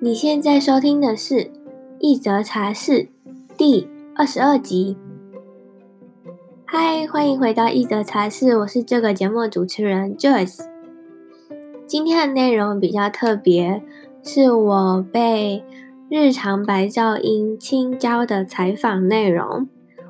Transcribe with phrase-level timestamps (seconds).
[0.00, 1.34] 你现在收听的是
[1.98, 2.92] 《一则茶室》
[3.58, 4.96] 第二十二集。
[6.64, 10.64] 嗨，欢迎回到《一则茶室》，我是这个节目主持人 Joyce。
[11.86, 13.82] 今天的内容比较特别，
[14.22, 15.62] 是我被
[16.08, 19.68] 日常白噪音青椒的采访内容。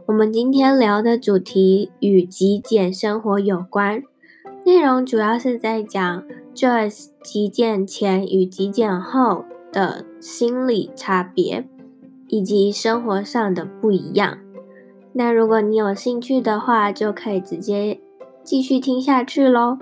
[0.09, 4.03] 我们今天聊的主题与极简生活有关，
[4.65, 6.25] 内容主要是在讲
[6.55, 9.45] Joyce 极简前与极简后。
[9.71, 11.69] 的心理差别
[12.29, 14.39] 以及生活上的不一样。
[15.13, 18.01] 那如果你有兴趣的话，就可以直接
[18.43, 19.77] 继续听下去喽。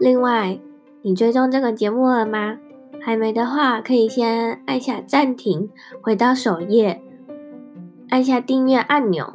[0.00, 0.58] 另外，
[1.02, 2.58] 你追踪这个节目了吗？
[3.00, 5.70] 还没的话，可以先按下暂停，
[6.02, 7.00] 回到首页，
[8.08, 9.32] 按下订阅按钮，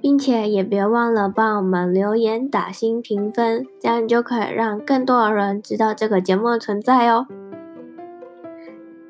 [0.00, 7.26] 并且也别忘了帮我们留言、打星、评分，这样就可以让更多的人知道这个节目的存在哦。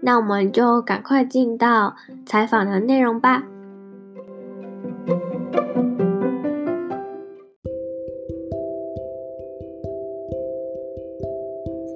[0.00, 3.44] 那我们就赶快进到采访的内容吧。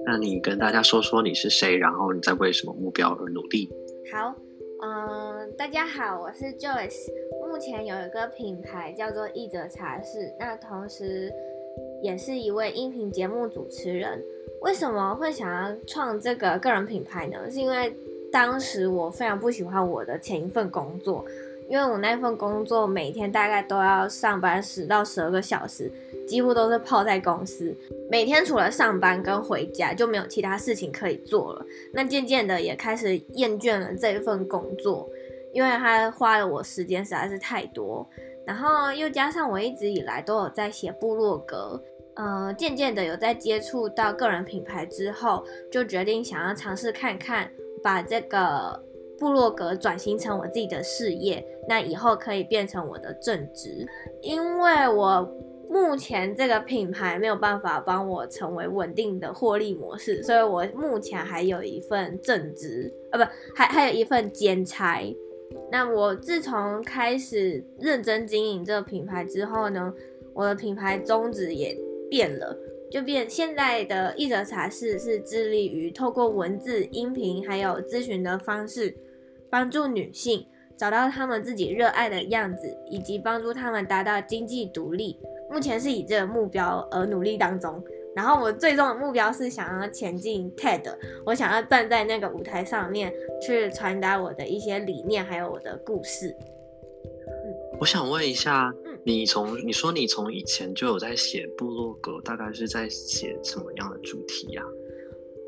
[0.04, 3.70] 那你跟大家说说你是谁，然后你在为什么目标而努力？
[4.12, 4.34] 好，
[4.82, 7.08] 嗯、呃，大家好，我是 Joyce，
[7.52, 11.30] 目前有一个品牌叫做一则茶室，那同时
[12.02, 14.24] 也是一位音频节目主持人。
[14.62, 17.50] 为什么会想要创这个个人品牌呢？
[17.50, 17.94] 是因为
[18.32, 21.26] 当时我非常不喜欢我的前一份工作，
[21.68, 25.92] 因为我那份工作每天大概都要上班十到十二个小时，
[26.26, 27.76] 几乎都是泡在公司，
[28.10, 31.66] 每天除了上班跟回家就没有其他事情可以做了。
[31.92, 35.06] 那渐渐的也开始厌倦了这一份工作，
[35.52, 38.08] 因为他花了我时间实在是太多，
[38.46, 41.82] 然后又加上我一直以来都有在写部落格。
[42.14, 47.50] 呃，渐渐的有在接触到个人品牌之后，就决定想要尝试看看，
[47.82, 48.78] 把这个
[49.18, 53.86] 部落格转型成我自己的事业，那以后可以变成我的正职。
[54.20, 55.26] 因为我
[55.70, 65.00] 目前这个品牌没有办法帮我成为稳定的获利模式，所以我目前还有一份正职，呃，不，还还有一份兼差。
[65.70, 69.92] 那我自从开始认真经营这个品牌之后呢，
[70.34, 71.76] 我的品牌宗旨也。
[72.12, 72.54] 变了，
[72.90, 73.24] 就变。
[73.26, 78.94] 现在的一则茶室是致力于透过文字、音频还有咨询的方式，
[79.48, 80.44] 帮助女性
[80.76, 85.18] 找到她们自己热爱的样子，以及帮助她们达到经济独立。
[85.50, 87.82] 目前是以这个目标而努力当中。
[88.14, 96.34] 然后我最终的目标是想要前进 TED，我想要站在那个舞台上面去传达我的一些理念，还有我的故事。
[97.16, 98.72] 嗯，我想问一下。
[99.04, 104.62] 你从你说你从以前就有在写部落格，大概是在写什么样的主题呀？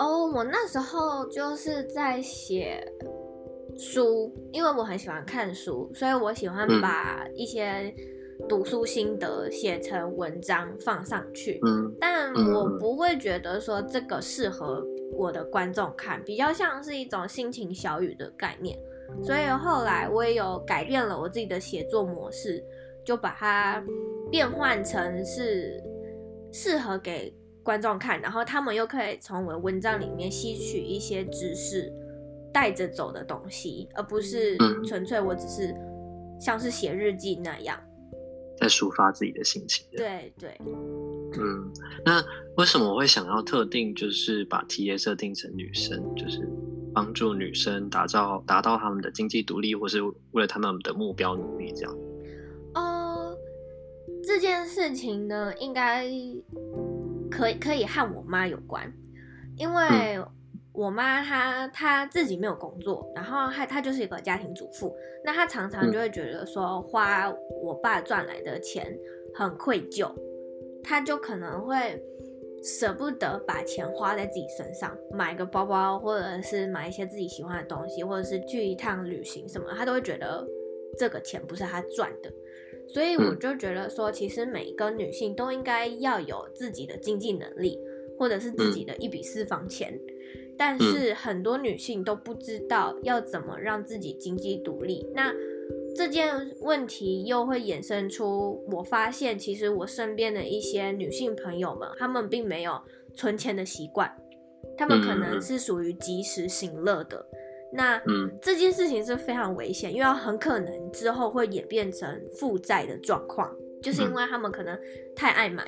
[0.01, 2.85] 哦，我那时候就是在写
[3.79, 7.95] 书，因为我很喜欢看书，所以我喜欢把一些
[8.49, 11.61] 读书心得写成文章放上去。
[11.67, 18.79] 嗯，但我不会觉得说这个适合我的观众看，比较像是一种心情小语的概念。
[19.23, 22.63] 所以后来我也有改变了我自己的写作模式。
[23.07, 23.85] 就把它
[24.31, 25.79] 变换成是
[26.51, 31.93] 适合给观众看，然后他们又可以从我的文章里面吸取一些知识，
[32.51, 34.57] 带着走的东西，而不是
[34.87, 35.75] 纯粹我只是
[36.41, 37.79] 像是写日记那样，
[38.57, 39.87] 在抒发自己的心情。
[39.97, 40.59] 对对，
[41.39, 41.73] 嗯，
[42.05, 42.25] 那
[42.57, 46.49] 为什么我会想要特定就是把 TA 设定成女生，就是
[46.93, 51.97] 帮助女生打造达到他们的经济独立，或是为了他们的目标努力这样？
[54.27, 56.09] 这件事情呢，应该
[57.31, 58.91] 可以可以和我妈有关，
[59.55, 60.19] 因为
[60.75, 68.99] 我妈她她自己没有工作，然后她她就是一个家庭主妇，那她常常就会觉得说花我爸赚来的钱
[69.33, 70.13] 很愧疚，
[70.83, 72.03] 她就可能会
[72.63, 80.45] 舍不得把钱花在自己身上，买个包包，或者是买一些自己喜欢的东西，或者是去一趟旅行什么，她都会觉得
[80.99, 82.33] 这个钱不是她赚的。
[82.89, 87.81] 所以我就觉得说，其实每一个女性都应该要有自己的经济能力，
[88.19, 89.99] 或者是自己的一笔私房钱。
[90.57, 95.07] 但是很多女性都不知道要怎么让自己经济独立。
[95.15, 95.33] 那
[95.97, 102.81] 这件问题又会衍生出，我发现其实我身边的一些女性朋友们，她们并没有
[103.15, 104.11] 存钱的习惯，
[104.77, 107.25] 她们可能是属于及时行乐的。
[107.73, 108.01] 那
[108.41, 113.55] 这件事情是非常危险，因为很可能之后会演变成负债的状况。
[113.83, 114.79] 就是因为他们可能
[115.15, 115.63] 太爱买，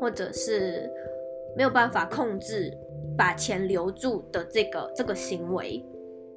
[0.00, 0.90] 或者是
[1.54, 2.72] 没有办法控制
[3.18, 5.84] 把钱留住的这个这个行为。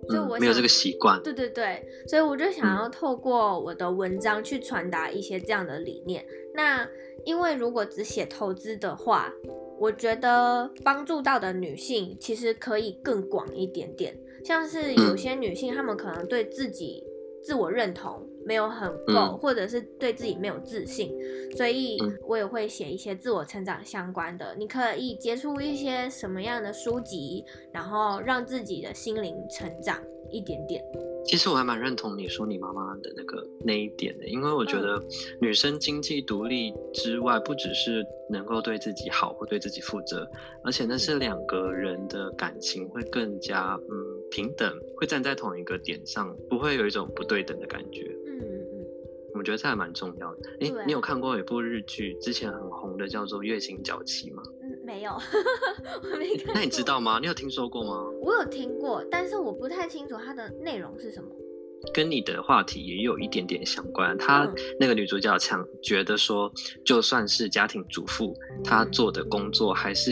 [0.07, 1.21] 所以我、嗯、没有这个习惯。
[1.21, 6.23] 对对对，所以我就想要透过我的文章去传达一些这样的理念。
[6.23, 6.89] 嗯、那
[7.23, 9.31] 因为如果只写投资的话，
[9.79, 14.17] 我觉得帮助到的女性其实可以更广一点点。
[14.43, 17.03] 像是有些女性，她们可能对自己
[17.43, 21.11] 自我认同没有很够，嗯、或者是对自己没有自信，
[21.55, 21.97] 所以
[22.27, 24.55] 我也会写一些自我成长相关的。
[24.57, 30.83] 你可以接触一些什么样的书籍，然后让自己的心灵成长一点点。
[31.23, 34.99] 其实我还蛮认同你说你妈妈的那个那一点的，因为我觉得
[35.39, 40.27] 女生经济独立之外，不只是能够对自己好或对自己负责，
[40.63, 44.21] 而且那是两个人的感情会更加嗯。
[44.31, 48.09] 平等会站在同一个点上，不会有一种不对等的感觉。
[49.41, 50.49] 我觉得这还蛮重要的。
[50.59, 54.43] 哎、你有看过一部日剧，之前很红的，叫做《月薪娇妻》吗？
[54.61, 55.13] 嗯，没有，
[56.13, 56.53] 我没看。
[56.53, 57.17] 那你知道吗？
[57.19, 58.07] 你有听说过吗？
[58.21, 61.27] 我有听过，但是我不太清楚它的内容是什么。
[61.91, 64.15] 跟你的话题也有一点点相关。
[64.15, 64.47] 她
[64.79, 66.53] 那个女主角强觉得说，
[66.85, 70.11] 就算是家庭主妇，她做的工作还是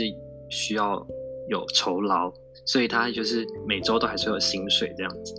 [0.50, 1.06] 需要
[1.50, 2.34] 有酬劳。
[2.66, 5.36] 所以她就是每周都还是有薪水这样子，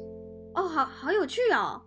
[0.55, 1.83] 哦，好好有趣哦。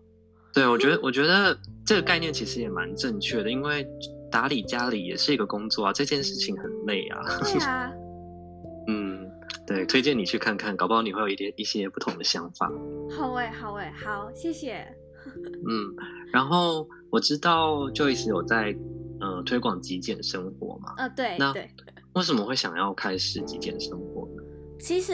[0.54, 3.88] 对，我觉得我觉得这个概念其实也蛮正确的，因为
[4.32, 7.22] 打理家里也是一个工作啊，这件事情很累啊。
[7.42, 7.92] 对啊。
[8.88, 9.32] 嗯，
[9.66, 12.70] 对，推荐你去看看，搞不好你会有一点一些不同的想法。
[13.10, 14.86] 好诶，好诶，好，谢谢。
[15.68, 15.96] 嗯，
[16.34, 18.76] 然后我知道 Joyce 有在
[19.22, 20.94] 呃推广极简生活嘛？
[20.98, 21.70] 呃，对，那对，
[22.14, 24.44] 为什么会想要开始极简生活呢？
[24.80, 25.14] 其实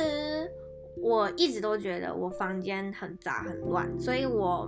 [1.00, 4.68] 我一直都觉得我房间很杂很乱，所以我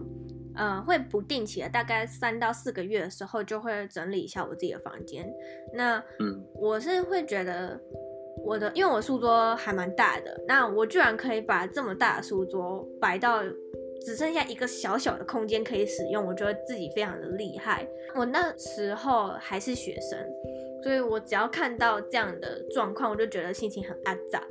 [0.55, 5.31] 呃会不定期的，大概三到四个月的时候就会整理一下我自己的房间。
[5.73, 7.79] 那嗯，我是会觉得
[8.43, 13.43] 我的，因为我书桌还蛮大的，那我居然可以把这么大的书桌摆到
[14.05, 17.87] 只剩下一个小小的空间可以使用，我觉得自己非常的厉害。
[18.15, 20.19] 我那时候还是学生，
[20.83, 24.43] 所以我只要看到这样的状况，我就觉得心情很阿杂。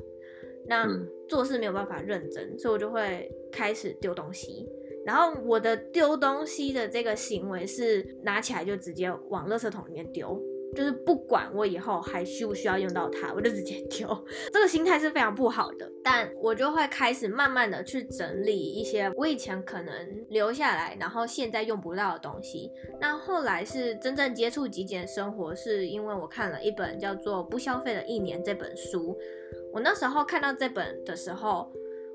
[0.66, 0.86] 那
[1.28, 4.68] 做事没有办法认真，所以我就会开始丢东西。
[5.04, 10.40] 然后我的丢东西的这个行为是拿起来就直接往垃圾桶里面丢。
[10.72, 14.06] 就是不管我以后还需不需要用到它，我就直接丢。
[14.54, 19.92] 这个心态是非常不好的，但我就会开始慢慢的去整理一些我以前可能
[20.28, 22.70] 留下来，然后现在用不到的东西。
[23.00, 29.18] 那后来是真正接触极简生活，是因为我看了一本叫做《不消费的一年》这本书。
[29.72, 31.68] 我那时候看到这本的时候，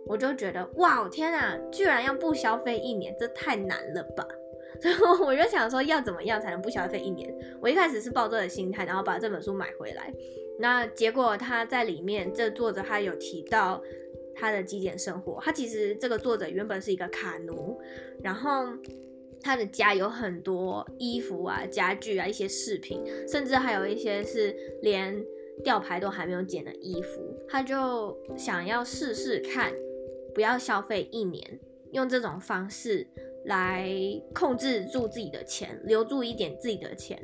[0.08, 4.28] 我就觉得哇，天啊，居然要不消费一年，这太难了吧！
[4.82, 7.34] 然后我就想说，要怎么样才能不消费一年？
[7.62, 10.14] 我一开始是抱着的心态，然后把这本书买回来。
[10.60, 13.82] 那结果他在里面，这作者他有提到
[14.36, 15.40] 他的极简生活。
[15.42, 17.80] 他其实这个作者原本是一个卡奴，
[18.22, 18.68] 然后
[19.42, 25.24] 他的家有很多衣服啊、家具啊、一些饰品，甚至还有一些是连
[25.64, 27.22] 吊牌都还没有剪的衣服。
[27.48, 29.72] 他就想要试试看，
[30.36, 31.60] 不要消费一年，
[31.94, 33.08] 用这种方式。
[33.46, 33.88] 来
[34.34, 37.22] 控制住自己的钱，留住一点自己的钱，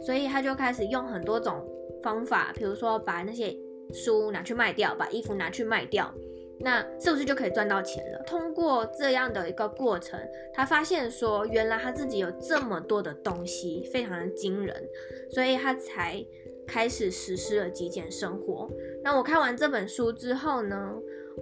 [0.00, 1.60] 所以他就开始用很多种
[2.04, 3.52] 方法，比如说把那些
[3.92, 6.14] 书拿去卖掉，把衣服拿去卖掉，
[6.60, 8.22] 那是不是就可以赚到钱了？
[8.24, 10.20] 通过这样的一个过程，
[10.54, 14.88] 他发现说，原来他自己有这么多的东西，非常的惊人，
[15.32, 16.24] 所以他才
[16.64, 18.70] 开始实施了极简生活。
[19.02, 20.94] 那我看完这本书之后呢，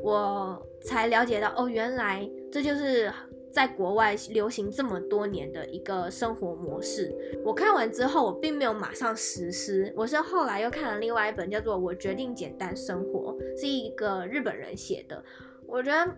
[0.04, 3.11] 我才了解到，哦，原来这就是。
[3.54, 15.23] 在国外流行这么多年的一个生活模式，我看完之后，我并没有马上实施，我是后来又看了另外一本叫做《我决定简单生活》，是一个日本人写的。
[15.68, 16.12] 我觉得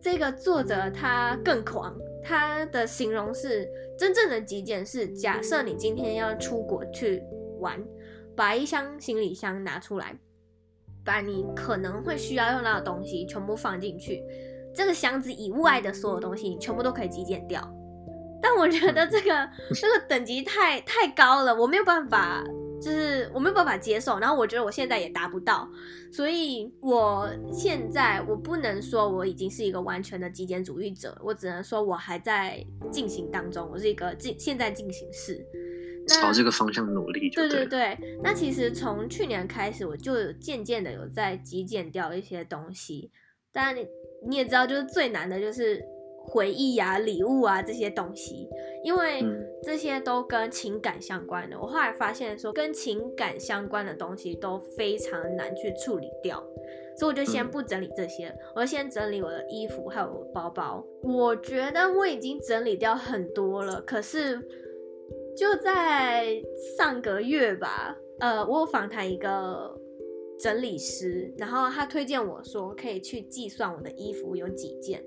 [0.00, 7.22] 这个作者他更狂，他的形容是真正的极简是：假设你今天要出国去
[7.60, 7.84] 玩，
[8.34, 10.18] 把一箱行李箱拿出来，
[11.04, 14.22] 把你可能会需要用到的东西全部放进去。
[14.74, 17.60] 这个箱子以外的所有东西，你全部都可以极简掉。
[18.40, 22.42] 但我觉得这个这个等级太太高了，我没有办法，
[22.80, 24.18] 就是我没有办法接受。
[24.18, 25.68] 然后我觉得我现在也达不到，
[26.12, 35.46] 所以我现在我不能说我已经是一个完全的极简主义者，我只能说我还在进行当中，我是一个进现在进行式。
[36.08, 37.48] 朝这个方向努力对。
[37.48, 43.10] 对对对，那其实从去年开始，我就渐渐的有在极简掉一些东西，
[43.52, 43.76] 但。
[44.24, 45.84] 你也知道，就是最难的就是
[46.28, 48.48] 回忆啊、礼物啊这些东西，
[48.84, 49.20] 因为
[49.64, 51.58] 这些都跟情感相关的。
[51.58, 56.38] 我后来发现说，跟情感相关的东西都非常难去处理掉，
[56.96, 60.86] 所以我就先不整理这些，我就先整理我的衣服还有我的包包。
[61.02, 64.40] 我觉得我已经整理掉很多了，可是
[65.36, 66.42] 就在
[66.76, 69.74] 上个月吧，呃，我有访谈一个
[70.38, 75.02] 整理师，然后他推荐我说可以去计算我的衣服有几件。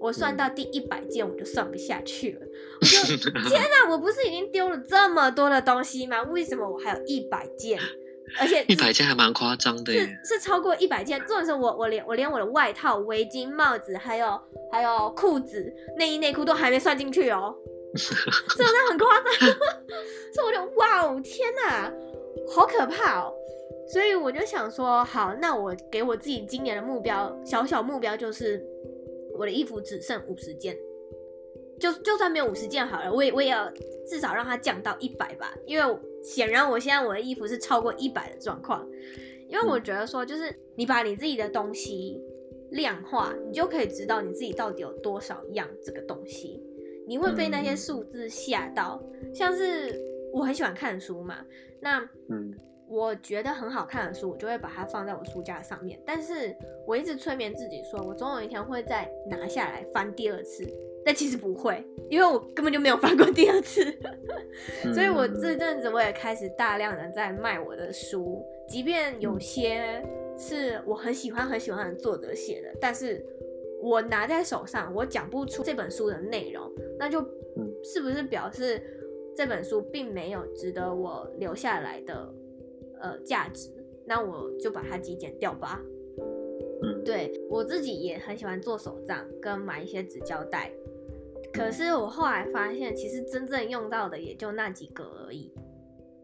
[0.00, 2.40] 我算到第一百件，我就算不下去了。
[2.80, 6.22] 我就天哪，我不是已经丢了这么多的东西吗？
[6.22, 7.78] 为什么我还有一百件？
[8.40, 11.18] 而且一百件还蛮夸张的耶，是是超过一百件。
[11.26, 14.40] 重点是我我连我连我的外套、围巾、帽子，还有
[14.72, 17.54] 还有裤子、内衣、内裤都还没算进去哦，
[18.56, 19.32] 真的很夸张。
[20.32, 21.92] 所以我就哇哦，天哪，
[22.54, 23.34] 好可怕哦！
[23.92, 28.64] 所以我就想说，好，那我给我自己今年的目标，小小目标就是。
[29.38, 30.76] 我的衣服只剩五十件，
[31.80, 33.72] 就就算没有五十件好了，我也我也要
[34.06, 38.86] 至少让它降到一百吧，因为显然我现在我的衣服是超过一百的状况，
[39.48, 42.20] 因为我觉得说就是你把你自己的东西
[42.72, 46.62] 量化，你就可以知道你自己到底有多少样这个东西，
[47.10, 49.02] 你会被那些数字吓到，
[49.34, 50.00] 像是
[50.32, 51.44] 我很喜欢看书嘛，
[51.80, 52.54] 那嗯。
[52.92, 55.96] 我觉得很好看的书，我就会把它放在我书架上面。
[56.04, 56.52] 但是
[56.84, 60.66] 我一直催眠自己说，我总有一天会再拿下来翻第二次。
[61.04, 63.84] 但其实不会，因为我根本就没有翻过第二次。
[64.92, 70.04] 所以我这阵子我也开始大量的在卖我的书，即便有些
[70.36, 73.24] 是我很喜欢很喜欢的作者写的，但是
[73.80, 77.20] 我拿在手上，我讲不出这本书的内容，那就
[77.82, 78.82] 是不是表示
[79.36, 82.34] 这本书并没有值得我留下来的？
[83.02, 83.70] 呃，价值，
[84.04, 85.80] 那我就把它极简掉吧。
[86.82, 90.70] 嗯，对，我自己也很喜欢做手账跟买一些纸胶带，
[91.50, 95.50] 可是我后来发现，其实真正用到的也就那几个而已。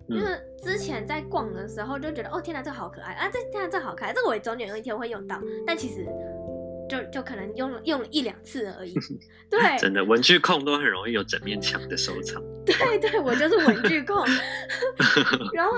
[0.09, 0.23] 因为
[0.59, 3.31] 之前在逛的时候就觉得，哦天哪，这好可爱啊！
[3.33, 6.07] 这天哪，这好可爱，这个我也总有一天会用到，但其实
[6.89, 8.95] 就就可能用了用了一两次而已。
[9.51, 12.43] 对，真的文具控都很容易有整面墙的收藏。
[12.65, 14.25] 对对，我就是文具控，
[15.55, 15.73] 然后。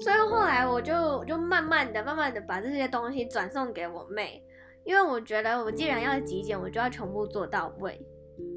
[0.00, 4.40] 所以后来我就就慢慢的、慢慢的把这些东西转送给我妹，
[4.84, 8.00] 因为我觉得我既然要极简，我就要全部做到位。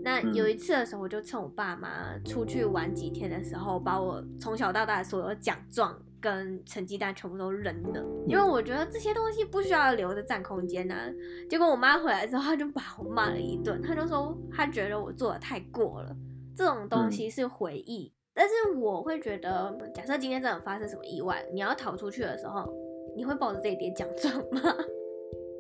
[0.04, 11.12] 那有一次的时候，我就趁我爸妈出去玩几天的时候，把我从小到大所有奖状跟成绩单全部都扔了，因为我觉得这些东西不需要留着占空间啊。
[11.50, 16.16] 结果我妈回来之后，她就把我骂了一顿，她就说她觉得我做的太过了，
[16.56, 18.14] 这种东西是回忆。
[18.34, 22.72] 但是我会觉得，假设今天真的发生什么意外，你要逃出去的时候，
[23.18, 24.62] 你会抱着这一叠奖状吗？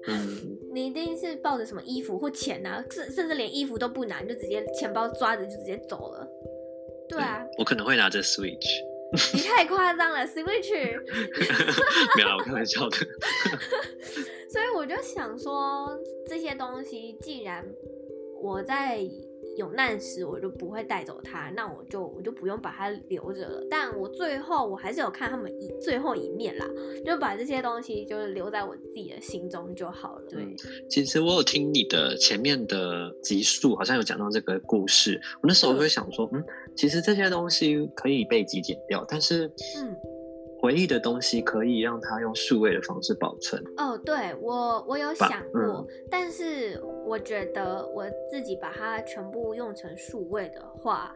[0.08, 6.27] 嗯， 你一定是抱着什么衣服或钱啊，甚甚至连衣服都不拿，就直接钱包抓着就直接走了。
[7.10, 8.91] 对啊，我可能会拿着 Switch。
[9.34, 10.72] 你太夸张了，Switch。
[12.18, 12.98] 没有，我开玩笑的。
[14.50, 17.65] 所以我就想说，这些东西既然
[18.41, 19.06] 我在。
[19.58, 23.62] 有难时我就不会带走它，那我就我就不用把它留着了。
[23.70, 26.65] 但我最后我还是有看他们一最后一面啦，
[27.06, 30.22] 就把这些东西就是留在我自己的心中就好了。
[30.30, 30.56] 对，
[30.89, 35.20] 其实我有听你的前面的集数，好像有讲到这个故事。
[35.44, 36.41] 我那时候就会想说，嗯，
[36.75, 39.48] 其实这些东西可以被极简掉，但是，
[39.78, 39.96] 嗯，
[40.60, 43.62] 回忆的东西可以让它用数位的方式保存。
[43.78, 46.82] 哦，对，我我有想过，嗯，但是。
[47.04, 51.13] 我觉得我自己把它全部用成数位的话，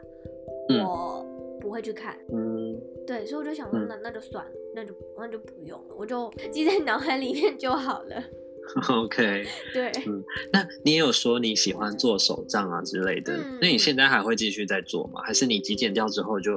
[0.68, 1.26] 嗯，我
[1.62, 2.18] 不会去看。
[2.34, 8.22] 嗯，对，所以我就想说，那那就算了，那就那就不用了，我就记在脑海里面就好了。
[8.90, 15.22] OK， 对，嗯，那你也有说你喜欢做手账啊之类的，嗯，那你现在还会继续在做吗？
[15.24, 16.54] 还是你极简掉之后就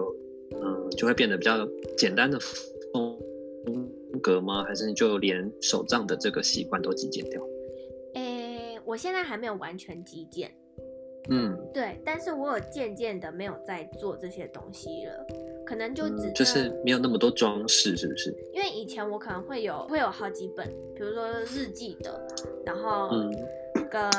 [0.63, 2.39] 嗯就会变得比较简单的
[2.93, 3.19] 风
[4.23, 4.65] 格吗？
[4.65, 7.43] 还是你就连手账的这个习惯都极简掉？
[8.15, 10.51] 诶我现在还没有完全极简，
[11.31, 15.27] 嗯，对，但是我有渐渐的没有在做这些东西了，
[15.69, 18.35] 可能就只、嗯、就是没有那么多装饰，是不是？
[18.55, 22.27] 因为以前我可能会有会有好几本，比如说日记的，
[22.65, 23.11] 然后
[23.91, 24.11] 跟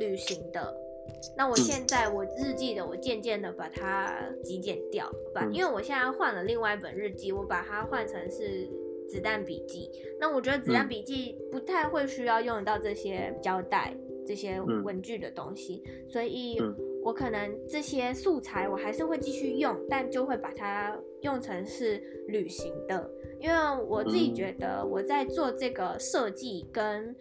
[0.00, 0.60] 旅行的。
[0.62, 8.68] 嗯、那我现在我日记的，我渐渐的把它极简掉，把、嗯，因为我现在换了另外一本日记，我把它换成是。
[9.06, 13.94] 子弹笔记，那我觉得子弹笔记不太会需要用到这些胶带、
[14.26, 16.58] 这些文具的东西，所以
[17.04, 23.54] 我可能这些素材我还是会继续用，但就会把它用成是旅行的，因为
[23.86, 27.14] 我自己觉得我在做这个设计跟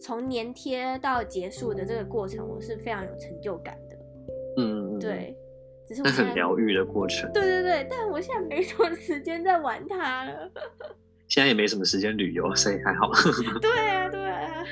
[0.00, 3.96] 从粘贴到结束的这个过程，我是非常有成就感的。
[4.58, 5.36] 嗯，对，
[5.86, 7.30] 只是那很疗愈的过程。
[7.32, 10.50] 对对对，但我现在没什么时间在玩它了。
[11.28, 13.10] 现在也没什么时间旅游，所以还好。
[13.60, 14.64] 对啊， 对啊。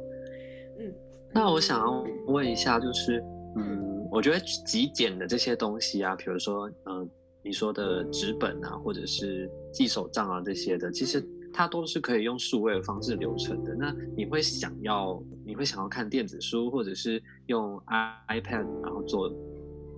[0.78, 0.94] 嗯，
[1.32, 3.22] 那我想要问一下，就是，
[3.56, 7.08] 嗯，我觉得极简的这些东西啊，比如说，嗯、呃，
[7.42, 11.22] 你说的纸本啊，或者是记手账啊这些的，其实
[11.52, 13.74] 它都是可以用数位的方式留存的。
[13.74, 17.80] 那你会想要，你会想要看电子书，或者是用
[18.28, 19.30] iPad 然后做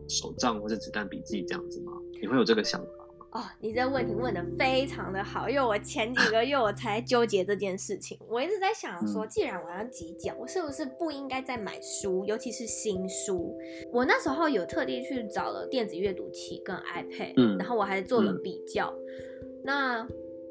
[0.09, 1.93] 手账或者子弹笔记这样子吗？
[2.21, 3.00] 你会有这个想法？
[3.33, 8.19] 哦，你这问题问的非常的好，因为我前几个月我才纠结这件事情。
[8.29, 13.57] 我一直在想说，既然我要极简，我是不是不应该再买书，尤其是新书？
[13.93, 18.93] 我那时候有特地去找了电子阅读器跟 iPad，嗯，然后我还做了比较。
[18.93, 20.09] 嗯，那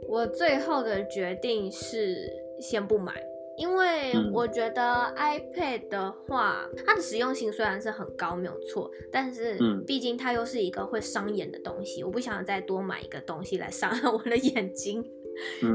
[0.07, 2.31] 我最后的决定是
[2.61, 3.13] 先不买。
[3.59, 15.05] 因为我觉得 iPad 的话，它的实用性虽然是很高，没有错，但是毕竟它又是一个会伤眼的东西，我不想再多买一个东西来伤害 我的眼睛。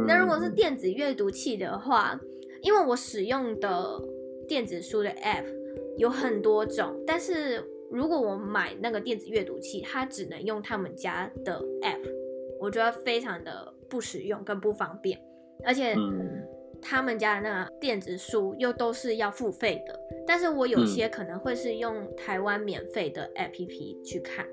[0.07, 2.19] 那如果是电子阅读器的话，
[2.63, 4.01] 因为我使用的
[4.49, 5.45] 电子书的 App
[5.99, 12.01] 有很多种，但是如果我买那个电子阅读器，它只能用他们家的 App，
[12.59, 15.21] 我觉得非常的不实用跟不方便，
[15.67, 15.95] 而且。
[16.87, 24.47] 他们家的那个电子书又都是要付费的，但是我有些可能会是用台湾免费的 APP 去看，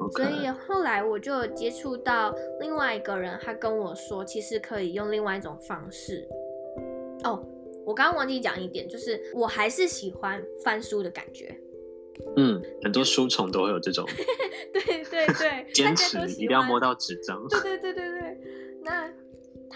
[0.00, 6.26] 嗯、所以后来我就接触到另外一个人，他跟我说，其实可以用另外一种方式。
[7.24, 7.46] 哦，
[7.84, 11.54] 我刚刚忘记讲一点，就是我还是喜欢翻书的感觉。
[12.36, 14.08] 嗯，很多书虫都会有这种，
[14.72, 17.46] 对对对， 坚持一定要摸到纸张。
[17.48, 18.38] 对对对对对，
[18.82, 19.12] 那。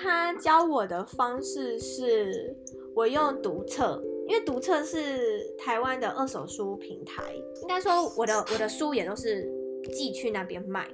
[0.01, 2.57] 他教我的方式是，
[2.95, 9.51] 我用读册，因为读册是台湾的二手书平台，应该说我的我的书也都是
[9.93, 10.89] 寄去那边卖，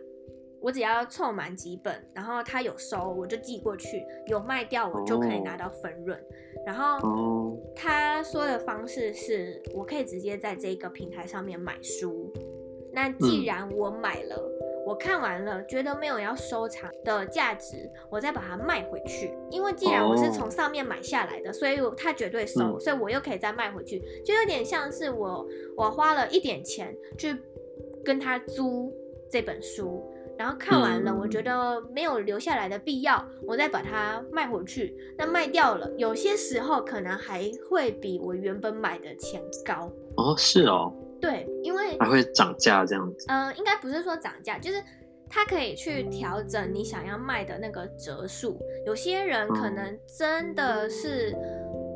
[0.59, 6.19] 我只要凑满几本，然后他有收我就寄过去，有卖掉我就可以拿到分润。
[6.65, 12.33] 然后他说的方式是我可以直接在这个平台上面买书，
[12.91, 14.51] 那既然我买了。
[14.87, 19.37] 我看完了，觉得没有要收藏的价值，我再把它卖回去。
[19.51, 27.37] 因为既然我是从上面买下来的，所以它绝对收，嗯，所以我又可以再卖回去，就有点像是我我花了一点钱去
[28.05, 28.93] 跟他租
[29.31, 30.05] 这本书，
[30.37, 34.97] 然后看完了，我觉得没有留下来的必要，我再把它卖回去。
[35.17, 39.91] 那卖掉了，有些时候可能还会比我原本买的钱高。
[40.17, 40.93] 哦，是哦。
[41.25, 43.25] 对，因为还会涨价这样子。
[43.29, 44.83] 嗯、呃，应该不是说涨价，就是
[45.29, 48.61] 它可以去调整你想要卖的那个折数。
[48.85, 51.35] 有些人可能真的是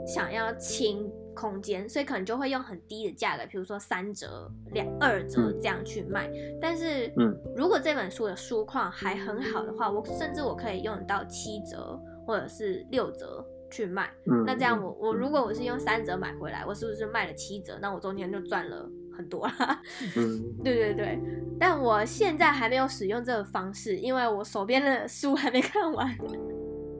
[0.07, 6.27] 想要清空间，所以可能就会用很低的价格，比如说三折、两二折这样去卖。
[6.29, 14.11] 嗯、但是，嗯，如果这本书的书况还很好的话，我甚至我可以用到七折或者是六折去卖。
[14.25, 17.79] 嗯、那这样我我如果我是用三折买回来，我是不是卖了七折？
[17.81, 18.89] 那我中间就赚了。
[19.19, 19.83] 很多啊，
[20.17, 21.21] 嗯，对对对，
[21.59, 26.17] 但我现在还没有使用这个方式，因为我手边的书还没看完。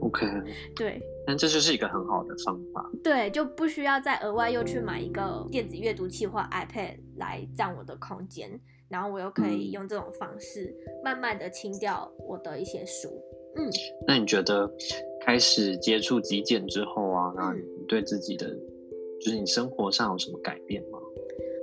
[0.01, 0.27] OK，
[0.75, 2.89] 对，但这就是一个很好的方法。
[3.01, 13.09] 对，就不需要再额外又去买一个电子阅读器或 iPad 来占我的空间，然后我又可以用这种方式慢慢的清掉我的一些书。
[13.55, 13.65] 嗯，
[14.05, 14.69] 那你觉得
[15.25, 18.59] 开始接触极简之后啊，那你对自己的，嗯，
[19.21, 20.98] 就是你生活上有什么改变吗？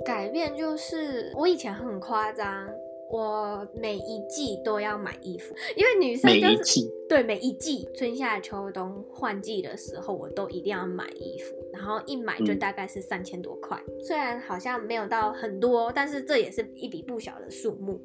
[0.07, 2.65] 改变就是我以前很夸张，
[3.11, 17.99] 我每一季都要买衣服，因为女生就是对每一季春夏秋冬换季的时候，我都一定要买衣服，然后一买就大概是三千多块，嗯，虽然好像没有到很多，但是这也是一笔不小的数目，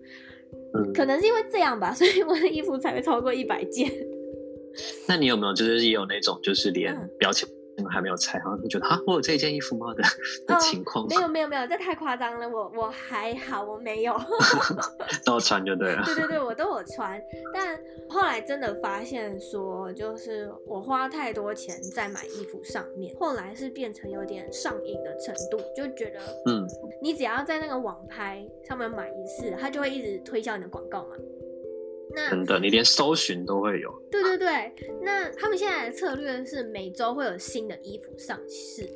[0.75, 3.89] 嗯，可能是因为这样吧，所以我的衣服才会超过一百件。
[5.07, 7.49] 那你有没有就是也有那种就是连标签？
[7.91, 10.03] 还没有拆，然后你觉得啊，我有这件衣服吗的
[10.47, 11.07] 的情况？
[11.09, 12.49] 没有没有没有，这太夸张了。
[12.49, 14.15] 我我还好，我没有，
[15.25, 16.03] 都穿就对了。
[16.05, 17.21] 对对对， 我都有穿。
[17.53, 26.67] 但后来真的发现说，就是我花太多钱在买衣服上面，后来是变成有点上瘾的程度，就觉得嗯，
[27.01, 31.17] 你只要在那个网拍上面买一次，它就会一直推销你的广告嘛。
[32.15, 33.91] 那真的，你连搜寻都会有。
[34.11, 34.73] 对对对，
[35.03, 38.89] 那他们现在的策略是每周会有新的衣服上市，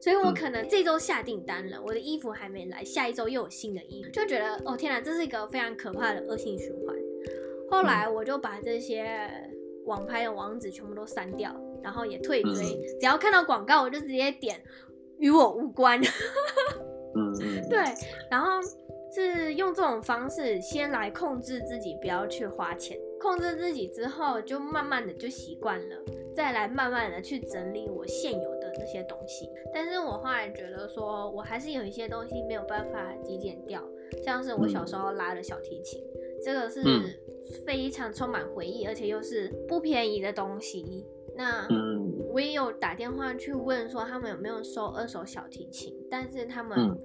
[0.00, 6.96] 所以我可能这周下订单了，嗯，我的衣服还没来，下一周又有新的衣服，就觉得哦天哪，这是一个非常可怕的恶性循环。
[7.70, 9.30] 后来我就把这些
[9.86, 14.62] 网拍的网址全部都删掉，然后也退追，嗯、只要看到广告我就直接点，
[15.18, 15.98] 与我无关。
[17.16, 17.78] 嗯嗯，对，
[18.30, 18.60] 然后
[19.14, 22.98] 是用这种方式先来控制自己，不要去花钱。
[23.20, 25.96] 控制自己之后，就慢慢的就习惯了，
[26.34, 29.48] 再来慢慢的去整理我现有的那些东西。
[29.72, 33.80] 但是我后来觉得说，我还是有一些东西没有办法极简掉，
[34.24, 36.82] 像是我小时候拉的小提琴，嗯、这个是
[37.64, 41.06] 非常充满回忆，而且又是不便宜的东西。
[41.36, 41.68] 那
[42.32, 46.98] 我也有打电话去问说他们有没有收二手小提琴，但是他们、嗯、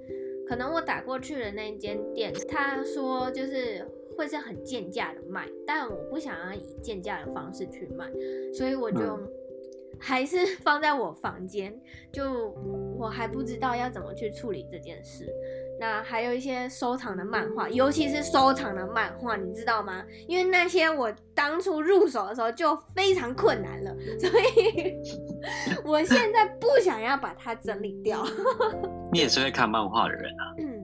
[0.48, 3.86] 可能我打过去的那间店，他说就是。
[4.18, 8.12] 会是很贱价的卖，但我不想要以贱价的方式去卖，
[8.52, 9.16] 所以我就
[10.02, 11.80] 还是放在我房间，
[12.12, 12.50] 就
[12.98, 15.32] 我还不知道要怎么去处理这件事。
[15.80, 20.04] 那还有一些收藏的漫画，尤其是收藏的漫画，你知道吗？
[20.28, 24.94] 因为那些我当初入手的时候就非常困难了， 所以
[25.86, 28.26] 我现在不想要把它整理掉。
[29.14, 30.44] 你也是会看漫画的人啊？
[30.60, 30.78] 嗯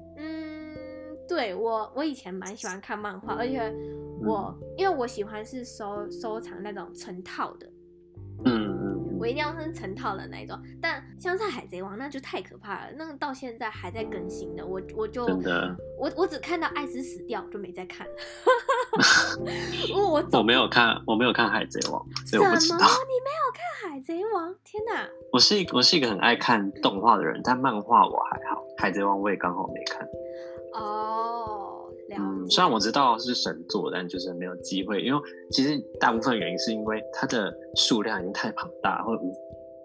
[1.25, 3.73] 对我，我以前蛮喜欢看漫画，而且
[4.23, 7.72] 我、嗯、因为我喜欢是收收藏那种成套的，嗯嗯，
[9.19, 10.59] 我一定要是成套的那一种。
[10.81, 15.25] 但像是海贼王，那就太可怕了，那个到现在还在更新的，我我就
[15.97, 18.13] 我我只看到艾斯死掉就没再看 了。
[19.95, 22.77] 我我没有看，我没有看海贼王，所以我不知道。
[22.77, 22.89] 什么？
[23.07, 24.53] 你没有看海贼王？
[24.63, 25.07] 天哪！
[25.31, 30.07] 我是一我是一个很爱看动画的人，但漫画我还好，海贼王我也刚好没看。
[30.73, 31.82] 哦，
[32.49, 35.21] 虽然我知道是神作，但就是没有机会，因为
[35.51, 39.31] 其实大部分原因是因为它的数量已经太庞大，会无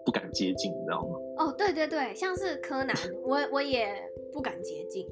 [0.05, 1.09] 不敢接近，你知道吗？
[1.37, 3.93] 哦，对对对，像是柯南，我我也
[4.33, 5.07] 不敢接近。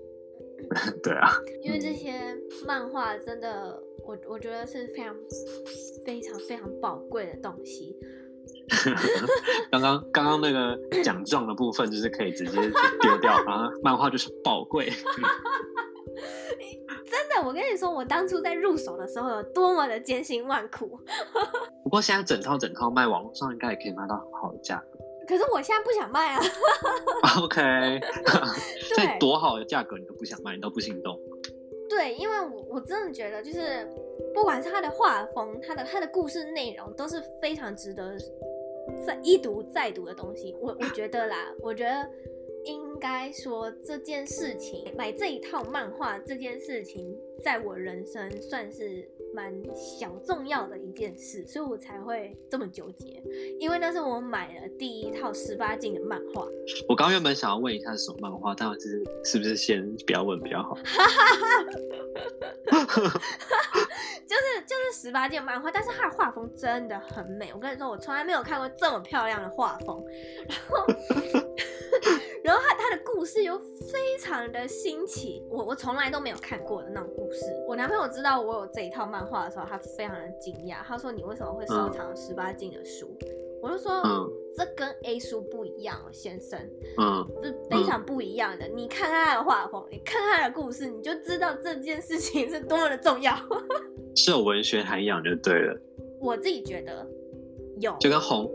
[1.04, 1.30] 对啊，
[1.62, 5.16] 因为这些漫画真的，我我觉得是非常
[6.04, 7.96] 非常非常宝贵的东西。
[9.72, 12.60] 刚刚刚刚那个奖状的部分，就是可以直接
[13.02, 14.90] 丢掉，然后漫画就是宝贵。
[17.42, 21.00] 我跟你说，我当初在入手的时候有多么的艰辛万苦。
[21.84, 25.00] 不过现在整套整套卖，网络上应该也可以卖到很好的价格。
[25.28, 26.42] 可是我现在不想卖啊。
[27.42, 28.00] OK，
[28.96, 31.20] 所以多好的价格你都不想卖，你都不心动。
[31.90, 33.90] 对，因为我我真的觉得，就是
[34.34, 38.16] 不管是他的画风，他的他的故事内容，都是非常值得。
[39.06, 42.10] 再一读再读的东西，我我觉得啦，我觉得
[42.68, 53.24] 应该说这件事情，买这一套漫画这件事情，在我人生算是蛮小重要的一件事，所以我才会这么纠结，
[53.58, 56.46] 因为那是我买了第一套十八禁的漫画。
[56.90, 60.78] 我刚原本想要问一下是什么漫画，但是是不是先不要问比较好？
[64.28, 67.50] 就是就是十八禁漫画，但是它的画风真的很美。
[67.54, 70.04] 我跟你说，我从来没有看过这么漂亮的画风，
[70.50, 71.47] 然后。
[73.28, 73.60] 然后他他的故事又
[73.92, 77.46] 非常的新奇，我我从来都没有看过的那种故事。
[77.68, 83.28] 我男朋友知道我有这一套漫画的时候，他非常的惊讶，他说：“你为什么会收藏十八禁的书？”嗯、
[83.62, 86.60] 我就说：“嗯、这跟 A 书不一样哦，先生，
[86.98, 88.68] 嗯，是非常不一样的。
[88.68, 93.36] 嗯、你看他的画风，你看他的故事，你就知道这件事情是多么的重要，
[94.16, 95.78] 是有文学涵养就对了。
[96.20, 97.06] 我自己觉得
[97.80, 98.50] 有，就跟红，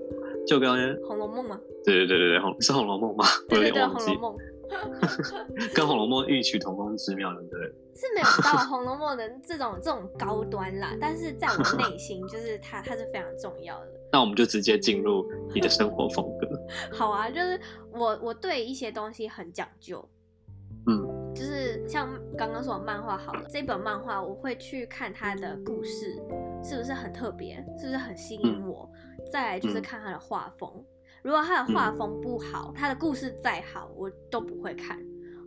[0.46, 0.70] 就跟
[1.06, 1.60] 《红楼梦》吗？
[1.84, 3.24] 对对对对对，红是《红楼梦》吗？
[3.48, 4.36] 对对对，《红楼梦》
[5.74, 7.74] 跟《红楼梦》异曲同工之妙对不，对。
[7.94, 13.88] 是没有到《红楼梦》的这种这种高端啦，但是在我内心，就是它它是非常重要的。
[14.10, 16.48] 那我们就直接进入你的生活风格。
[16.92, 17.60] 好啊，就是
[17.92, 20.06] 我我对一些东西很讲究，
[20.86, 26.18] 嗯，就是像刚刚说的漫画好了，这本漫画我会去看它的故事
[26.64, 30.82] 是不是很特别，是不是很吸引我，嗯、再来就是看它的画风。
[31.22, 34.98] 如果他的画风不好，他的故事再好，我都不会看，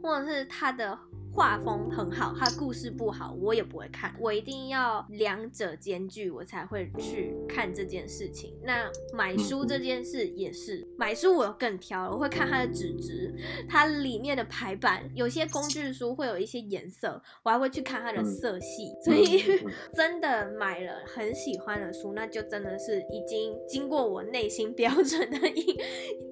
[0.01, 0.97] 或者是他的。
[1.35, 4.15] 画风很好，它故事不好，我也不会看。
[4.21, 8.57] 我一定要两者兼具，我才会去看这件事情。
[8.63, 13.35] 那买书这件事也是，买书我更挑，我会看它的纸质，
[13.67, 15.03] 它里面的排版。
[15.13, 18.93] 有些工具书会有一些颜色，我还会去看它的色系。
[19.03, 19.43] 所以
[19.93, 25.77] 真的买了很喜欢的书，那就真的是已经经过我内心标准的一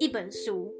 [0.00, 0.73] 一本书。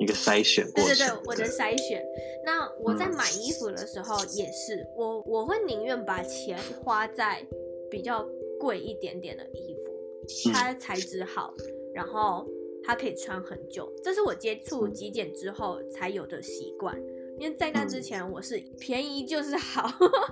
[0.00, 2.02] 一个筛选过，对对对，我的筛选。
[2.44, 7.46] 那我在买衣服的时候也是，我我会宁愿把钱花在
[7.90, 8.26] 比较
[8.58, 11.54] 贵一点点的衣服，它的材质好，
[11.94, 12.48] 然后
[12.82, 13.92] 它可以穿很久。
[14.02, 16.98] 这是我接触极简之后才有的习惯，
[17.38, 19.88] 因为在那之前我是便宜就是好，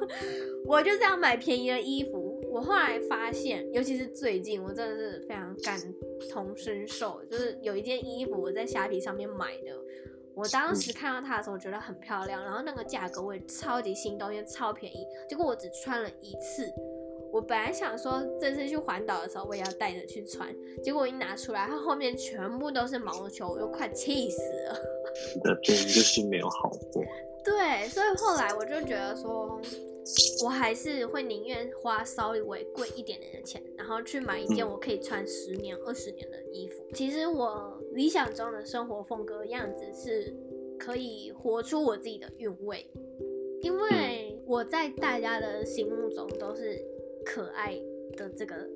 [0.66, 2.27] 我就是要买便宜的衣服。
[2.59, 5.79] 我后来发现，尤其是最近，我真的是非常感
[6.29, 7.23] 同身受。
[7.31, 9.81] 就是有一件衣服我在虾皮上面买的，
[10.35, 15.07] 我当时看到它的时候觉得很漂亮，然后那个价格我也超级心动，因为超便宜。
[15.29, 16.68] 结果我只穿了一次。
[17.31, 24.75] 我本来想说这次去环岛的时候我也要带着去穿，结果我一拿出来，它后面全部都是毛球，我又快气死了。
[25.14, 27.05] 是的，对，就是没有好货。
[27.44, 29.61] 对，所以后来我就觉得说，
[30.44, 36.85] 我还是会宁愿花稍微贵一点点的钱，然后去买一件我可以穿十年、二十年的衣服。
[36.94, 40.35] 其实我理想中的生活风格样子是
[40.79, 42.87] 可以活出我自己的韵味，
[43.62, 46.81] 因为我在大家的心目中都是。
[47.27, 47.79] 可爱
[48.16, 48.66] 的这个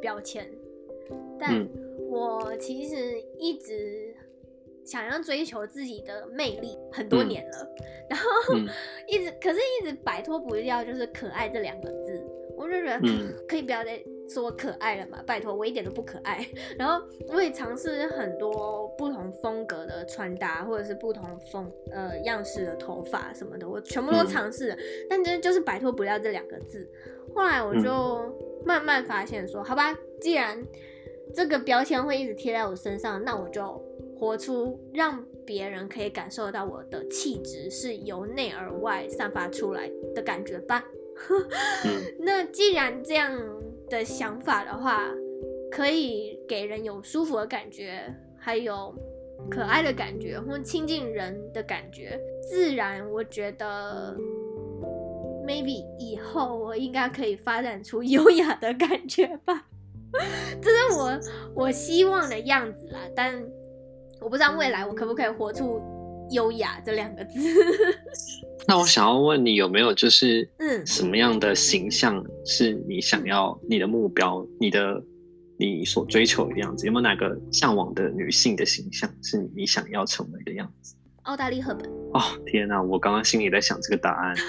[0.00, 0.50] 标签，
[1.38, 1.68] 但
[2.10, 4.11] 我其实一直
[4.84, 8.26] 想要追求自己的魅力很多年了，嗯、然 后
[9.06, 12.22] 一直可是一直摆脱不掉就是可爱这两个字，
[12.56, 13.00] 我就觉得
[13.48, 16.46] 可以不要再说可爱了嘛，拜托我一点都不可爱。
[16.78, 26.88] 然后我也尝试很多不同风格的穿搭，或者是不同风呃样式的头发什么的，我全部都尝试了，嗯、但真就是摆脱不掉这两个字。
[27.34, 28.20] 后来我就
[28.64, 30.62] 慢慢发现说，好吧，既然
[31.34, 33.62] 这个标签会一直贴在我身上，那我就
[34.22, 40.84] 活出让别人可以感受到我的气质是由内而外散发出来的感觉吧。
[42.20, 43.36] 那既然这样
[43.90, 45.10] 的想法的话，
[45.72, 48.94] 可以给人有舒服的感觉，还有
[49.50, 52.16] 可爱的感觉，或亲近人的感觉，
[52.48, 54.16] 自然我觉得。
[55.44, 59.66] maybe 以后我应该可以发展出 优雅的感觉吧，
[60.62, 61.20] 这是我
[61.64, 63.00] 我希望的样子啦。
[63.16, 63.44] 但
[64.22, 65.80] 我不知道未来我可不可以活出
[66.30, 67.38] 优雅这两个字。
[68.68, 75.02] 那我想要问你，有没有就是嗯什么样的形象是你想要你的目标，你的
[75.58, 76.86] 你所追求的样子？
[76.86, 80.94] 有没有哪个向往的女性的形象是你想要成为的样子？
[81.24, 81.90] 澳大利·赫本。
[82.14, 84.36] 哦天哪，我刚刚心里在想这个答案。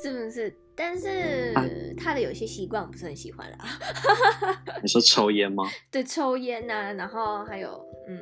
[0.00, 0.54] 是不是？
[0.76, 1.52] 但是
[1.96, 3.58] 他的有些习惯我不是很喜欢啦。
[4.80, 5.64] 你说抽烟吗？
[5.90, 8.18] 对，抽烟呐、啊，然后还有嗯，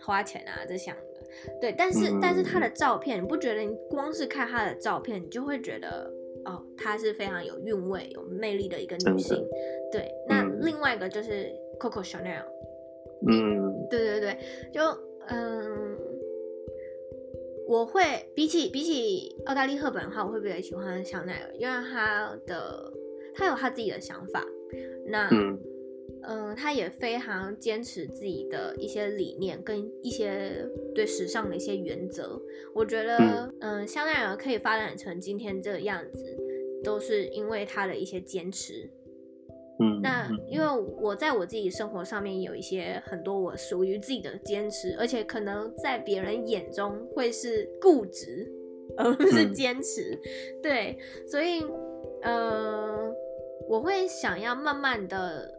[0.00, 1.02] 花钱啊这项的。
[1.60, 6.10] 对，但是、嗯、但是他的照片，你不觉得你光是看他的照片，你就会觉得
[6.44, 9.36] 哦，她是非常有韵味、有魅力的一个女性。
[9.92, 12.44] 对，那另外一个就是 Coco Chanel。
[13.28, 14.38] 嗯，对对对，
[14.72, 14.82] 就
[15.28, 15.96] 嗯。
[17.68, 18.00] 我会
[18.32, 22.92] 比起比起奥大利·赫本的话，我会比较喜欢香奈儿，因为她的
[23.34, 24.46] 她有她自己的想法，
[25.04, 25.28] 那
[26.26, 32.40] 嗯、呃，他也非常坚持自己的一些理念跟一些对时尚的一些原则。
[32.74, 33.16] 我觉得
[33.60, 36.36] 嗯、呃，香奈儿可以发展成今天这个样子，
[36.82, 38.90] 都是因为他的一些坚持。
[39.78, 40.66] 嗯，那因为
[41.02, 48.50] 我在我自己生活上面有一些很多我属于自己的坚持，而且可能在别人眼中会是固执，
[48.96, 50.14] 而不是坚持。
[50.14, 51.62] 嗯、对，所以
[52.22, 53.12] 呃，
[53.68, 55.55] 我会想要慢慢的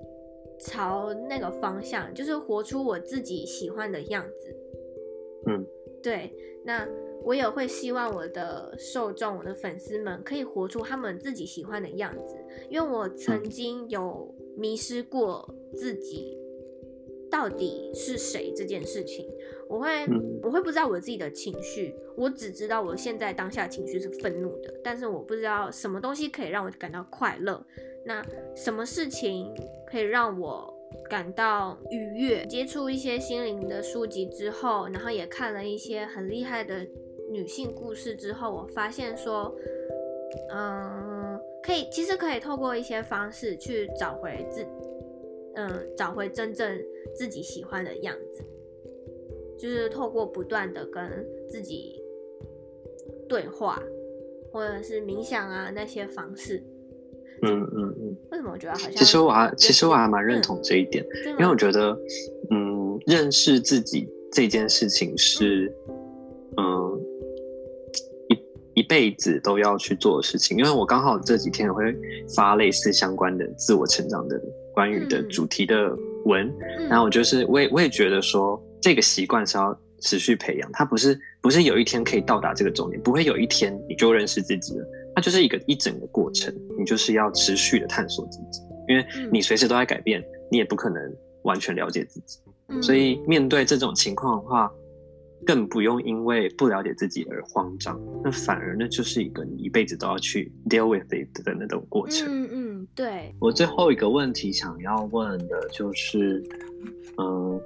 [0.59, 4.55] 朝那个方向，就是活出我自己喜欢的样子。
[5.47, 5.65] 嗯，
[6.01, 6.33] 对，
[6.65, 6.87] 那。
[7.23, 12.37] 我也会希望我的受众、我的粉丝们可以活出他们自己喜欢的样子，
[12.69, 16.37] 因为我曾经有迷失过自己
[17.29, 19.29] 到底是谁这件事情。
[19.67, 20.05] 我会，
[20.41, 27.65] 我会不知道我自己的情绪，我只知道我现在当下情绪是愤怒的，但是我不知道什么东西可以让我感到快乐。
[28.07, 29.53] 那什么事情
[29.85, 30.73] 可以让我
[31.09, 32.45] 感到愉悦？
[32.47, 36.87] 接触一些心灵的书籍之后，然后也看了一些很厉害的。
[37.29, 39.53] 女性故事之后，我发现说，
[40.49, 44.65] 嗯，可以，其实可以透过一些方式去找回自，
[45.55, 46.81] 嗯，找回真正
[47.13, 48.45] 自己喜欢的样子，
[49.59, 52.01] 就是透过不断的跟自己
[53.27, 53.83] 对话，
[54.53, 56.63] 或者是冥想啊那些方式。
[57.43, 58.17] 嗯嗯嗯。
[58.31, 58.91] 为什么我觉得好像？
[58.93, 61.97] 其实我还，其实我还蛮认同这一点，嗯、因为我觉得，
[62.51, 65.71] 嗯，认识自己这件事情是。
[66.57, 66.99] 嗯
[68.73, 71.95] 一辈子都要去做的事情，因为我刚好这几天也会
[72.35, 74.39] 发类似相关的自我成长的
[74.71, 75.91] 关于的主题的
[76.25, 76.47] 文，
[76.77, 84.85] 嗯、然后我就是我也我也觉得说这个习惯是要持续培养，它不是不是有一天可以到达这个终点，不会有一天你就认识自己了，
[85.17, 91.01] 它就是一个一整个过程，你就是要持续的探索自己，因为你随时都在改变，你也不可能
[91.41, 92.39] 完全了解自己，
[92.83, 94.71] 所以面对这种情况的话。
[95.45, 102.27] 更不用因为不了解自己而慌张，那反而那就是一个你一辈子都要去 deal with it 的那种过程。
[102.27, 103.33] 嗯嗯，对。
[103.39, 106.43] 我最后一个问题想要问的就是，
[107.17, 107.61] 嗯，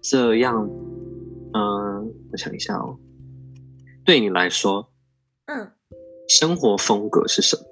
[0.00, 0.68] 这样，
[1.52, 2.98] 嗯，我想一下哦，
[4.04, 4.90] 对你来说，
[5.44, 5.70] 嗯，
[6.28, 7.62] 生活风格是什么？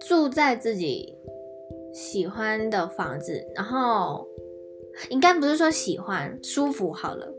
[0.00, 1.14] 住在自己
[1.92, 4.26] 喜欢的房子，然后
[5.10, 7.32] 应该不是说喜欢，舒服好了。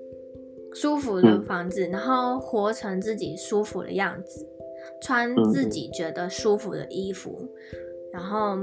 [0.73, 4.43] 舒服的房子，嗯，然后活成自己舒服的样子，
[5.04, 7.80] 穿自己觉得舒服的衣服，嗯，
[8.12, 8.58] 然后，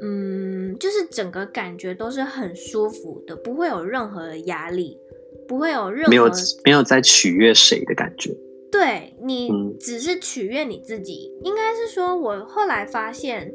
[0.00, 4.98] 嗯，就是整个感觉都是很舒服的，不会有任何的压力，
[5.46, 6.30] 不会有任何没有
[6.64, 8.34] 没有在取悦谁的感觉。
[8.70, 13.52] 对，你只是取悦你自己，嗯，应该是说，我后来发现，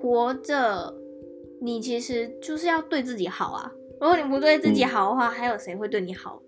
[0.00, 0.94] 活着，
[1.60, 3.72] 你其实就是要对自己好啊。
[4.00, 6.42] 如果你不对自己好的话，嗯，还有谁会对你好？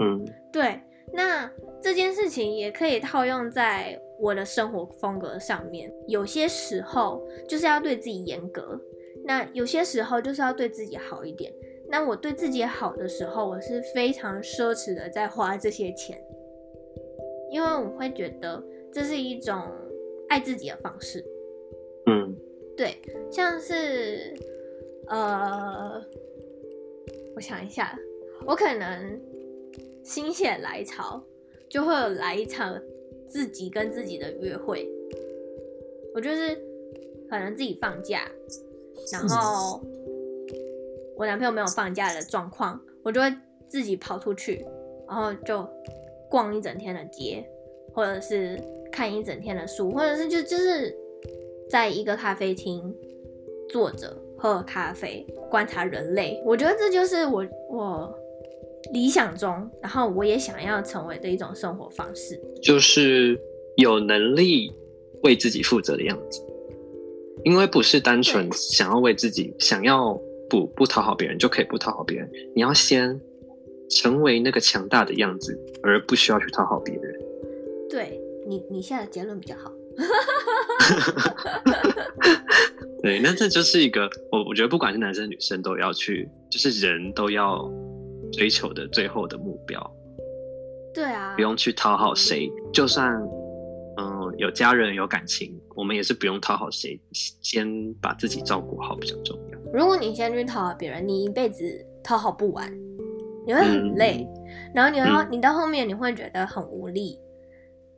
[0.00, 0.80] 嗯，对。
[1.14, 1.50] 那
[1.82, 5.92] 这件事情也可以套用在我的生活风格上面。
[6.08, 8.80] 有些时候就是要对自己严格，
[9.22, 11.52] 那有些时候就是要对自己好一点。
[11.90, 16.18] 那我对自己好的时候，我是非常奢侈的在花这些钱，
[17.52, 18.60] 因为我会觉得
[18.90, 19.62] 这是一种
[20.28, 21.24] 爱自己的方式。
[22.06, 22.34] 嗯，
[22.76, 24.34] 对，像是
[25.06, 26.02] 呃。
[27.34, 27.98] 我想一下，
[28.46, 29.18] 我可能
[30.04, 31.24] 心血来潮，
[31.66, 32.78] 就会有来一场
[33.26, 34.86] 自己跟自己的约会。
[36.14, 36.54] 我就是
[37.30, 38.30] 可能自己放假，
[39.10, 39.80] 然后
[41.16, 43.34] 我男朋友没有放假的状况，我就会
[43.66, 44.62] 自己跑出去，
[45.08, 45.66] 然后就
[46.32, 47.48] 逛一整天的街，
[47.92, 48.58] 或者是
[48.90, 50.92] 看一整天的书，或者是就就是
[51.70, 52.92] 在一个咖啡厅
[53.68, 54.16] 坐着。
[54.34, 58.12] 喝咖啡，观察人类，我觉得这就是我我
[58.92, 63.40] 理想中，然后我也想要成为的一种生活方式，就是
[63.76, 64.72] 有能力
[65.22, 66.44] 为自己负责的样子。
[67.44, 73.20] 因为不是单纯想要为自己，想要不不讨好别人就可以不讨好别人，你要先
[73.92, 77.20] 成为那个强大的样子，而不需要去讨好别人。
[77.88, 79.70] 对你，你现在的结论比较好。
[83.02, 87.70] 对，那这就是一个我我觉得不管是男生女生都要去，就是人都要
[88.32, 89.78] 追求的最后的目标。
[90.94, 93.12] 对啊，不用去讨好谁，就算
[93.98, 99.58] 嗯有家人有感情，我们也是不用讨好谁，先把自己照顾好比较重要。
[99.72, 101.64] 如果你先去讨好别人，你一辈子
[102.04, 102.72] 讨好不完，
[103.46, 107.18] 你会很累，嗯、然后你要、嗯、你到后面你会觉得很无力。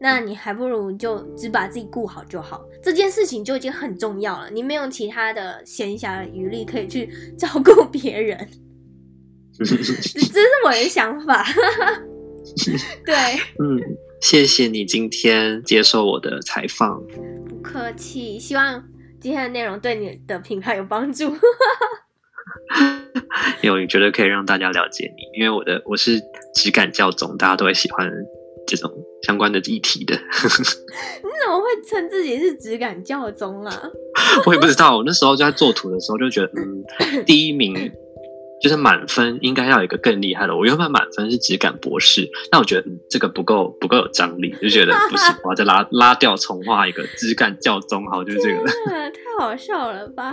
[0.01, 4.51] 那你还不如就只把自己顾好就好，这件事情就已经很重要了。
[4.51, 8.37] 你没有其他的闲暇余力可以去 照顾别人，
[9.57, 11.47] 这是我的想法。
[13.07, 13.15] 对，
[13.61, 13.81] 嗯，
[14.21, 17.03] 谢谢你今天接受我的采访。
[17.49, 18.85] 不客气，希望
[19.21, 21.33] 今天的内容对你的品牌有帮助。
[23.63, 26.21] 有，你觉得可以让大家了解你，因为我的我是
[26.55, 28.11] 质感教宗，大家都会喜欢
[28.67, 28.91] 这种
[29.23, 33.83] 相关的议题的， 你怎么会称自己是质感教宗啊？
[34.47, 37.93] 我也不知道，我那时候就在做图的时候就觉得，嗯，第一名
[38.63, 40.57] 就是满分应该要有一个更厉害的。
[40.57, 48.65] 我原本满分是质感博士，但我觉得、嗯、这个不够不够有张力，就觉得不行，我要再拉拉掉重画一个质感教宗，好，就是这个。
[49.11, 50.33] 太好笑了吧？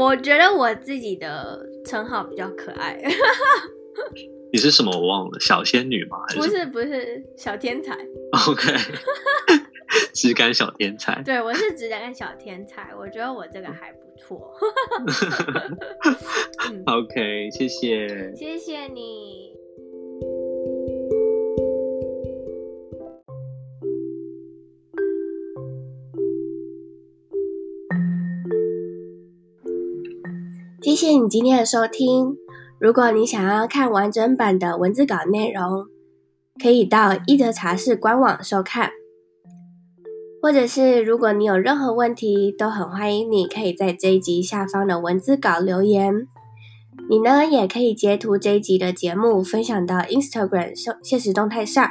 [0.00, 2.98] 我觉得我自己的称号比较可爱。
[4.52, 4.90] 你是什么？
[4.90, 6.16] 我忘了，小仙女吗？
[6.34, 7.94] 不是不是小天才
[8.48, 8.72] ？OK，
[10.14, 11.22] 质感小天才。
[11.22, 14.50] 对，我是质感小天才，我觉得我这个还不错。
[16.72, 19.49] 嗯、OK，谢谢，谢谢你。
[30.82, 32.38] 谢谢你今天的收听。
[32.78, 35.86] 如果你想要看完整版的文字稿内容，
[36.58, 38.90] 可以到一德茶室官网收看，
[40.40, 46.26] 或者是如果你有任何问题，都很欢迎你可以在这一集下方的文字稿留言。
[47.10, 51.86] 你呢，也可以截图这一集的节目分享到 Instagram 限时动态上，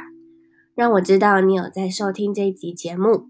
[0.74, 3.26] 让我知道你有在收听这一集节目。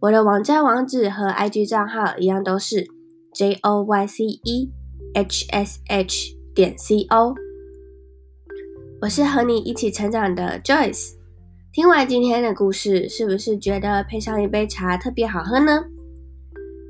[0.00, 2.86] 我的网站网址和 IG 账号一样，都是
[3.34, 4.72] J O Y C E
[5.14, 6.34] H S H。
[6.54, 7.34] 点 C O，
[9.00, 11.14] 我是和你一起成长的 Joyce。
[11.72, 15.82] 听完今天的故事，是不是觉得配上一杯茶特别好喝呢？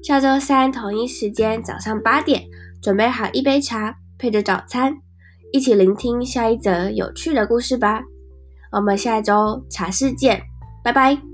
[0.03, 2.45] 下周三同一时间早上八点，
[2.83, 4.99] 准备好一杯茶，配着早餐，
[5.51, 8.03] 一起聆听下一则有趣的故事吧。
[8.73, 10.43] 我们下周茶室见，
[10.85, 11.34] 拜拜。